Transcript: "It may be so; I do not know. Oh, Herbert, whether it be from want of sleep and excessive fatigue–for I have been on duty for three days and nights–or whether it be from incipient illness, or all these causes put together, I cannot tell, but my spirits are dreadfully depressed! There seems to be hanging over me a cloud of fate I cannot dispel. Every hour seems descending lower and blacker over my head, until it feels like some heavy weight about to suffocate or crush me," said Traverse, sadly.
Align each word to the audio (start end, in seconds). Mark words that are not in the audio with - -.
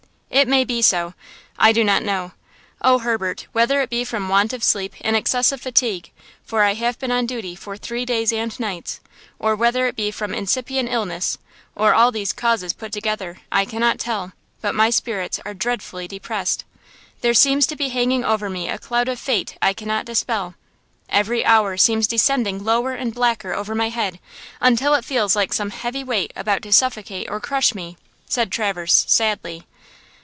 "It 0.33 0.47
may 0.47 0.63
be 0.63 0.81
so; 0.81 1.13
I 1.59 1.73
do 1.73 1.83
not 1.83 2.03
know. 2.03 2.31
Oh, 2.81 2.99
Herbert, 2.99 3.47
whether 3.51 3.81
it 3.81 3.89
be 3.89 4.05
from 4.05 4.29
want 4.29 4.53
of 4.53 4.63
sleep 4.63 4.93
and 5.01 5.13
excessive 5.13 5.59
fatigue–for 5.61 6.63
I 6.63 6.73
have 6.75 6.97
been 6.97 7.11
on 7.11 7.25
duty 7.25 7.53
for 7.53 7.75
three 7.75 8.05
days 8.05 8.31
and 8.31 8.57
nights–or 8.57 9.55
whether 9.57 9.87
it 9.87 9.95
be 9.97 10.09
from 10.09 10.33
incipient 10.33 10.87
illness, 10.89 11.37
or 11.75 11.93
all 11.93 12.13
these 12.13 12.31
causes 12.31 12.71
put 12.71 12.93
together, 12.93 13.39
I 13.51 13.65
cannot 13.65 13.99
tell, 13.99 14.31
but 14.61 14.73
my 14.73 14.89
spirits 14.89 15.37
are 15.45 15.53
dreadfully 15.53 16.07
depressed! 16.07 16.63
There 17.19 17.33
seems 17.35 17.67
to 17.67 17.75
be 17.75 17.89
hanging 17.89 18.23
over 18.23 18.49
me 18.49 18.69
a 18.69 18.79
cloud 18.79 19.09
of 19.09 19.19
fate 19.19 19.57
I 19.61 19.73
cannot 19.73 20.05
dispel. 20.05 20.55
Every 21.09 21.43
hour 21.43 21.75
seems 21.75 22.07
descending 22.07 22.63
lower 22.63 22.93
and 22.93 23.13
blacker 23.13 23.53
over 23.53 23.75
my 23.75 23.89
head, 23.89 24.17
until 24.61 24.93
it 24.93 25.05
feels 25.05 25.35
like 25.35 25.51
some 25.51 25.71
heavy 25.71 26.05
weight 26.05 26.31
about 26.37 26.61
to 26.63 26.71
suffocate 26.71 27.29
or 27.29 27.41
crush 27.41 27.75
me," 27.75 27.97
said 28.27 28.49
Traverse, 28.49 29.03
sadly. 29.09 29.65